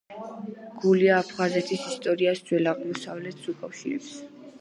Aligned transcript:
გულია 0.85 1.19
აფხაზეთის 1.23 1.83
ისტორიას 1.89 2.41
ძველ 2.47 2.71
აღმოსავლეთს 2.71 3.53
უკავშირებს. 3.55 4.09